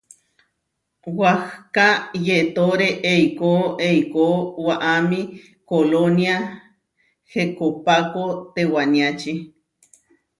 [1.19, 1.87] Wahká
[2.25, 3.51] yetóre eikó
[3.89, 4.23] eikó
[4.65, 5.19] waʼámi
[5.69, 6.35] kolónia
[7.31, 9.33] Hekopáko tewaniáči.